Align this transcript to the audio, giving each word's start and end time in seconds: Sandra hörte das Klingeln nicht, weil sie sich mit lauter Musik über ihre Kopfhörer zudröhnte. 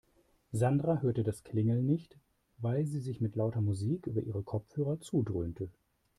Sandra 0.51 1.01
hörte 1.03 1.21
das 1.21 1.43
Klingeln 1.43 1.85
nicht, 1.85 2.17
weil 2.57 2.87
sie 2.87 2.99
sich 3.01 3.21
mit 3.21 3.35
lauter 3.35 3.61
Musik 3.61 4.07
über 4.07 4.21
ihre 4.21 4.41
Kopfhörer 4.41 4.99
zudröhnte. 4.99 5.69